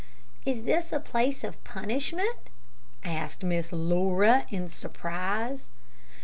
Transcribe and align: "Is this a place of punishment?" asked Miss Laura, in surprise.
"Is 0.47 0.63
this 0.63 0.91
a 0.91 0.99
place 0.99 1.43
of 1.43 1.63
punishment?" 1.63 2.49
asked 3.03 3.43
Miss 3.43 3.71
Laura, 3.71 4.47
in 4.49 4.67
surprise. 4.67 5.67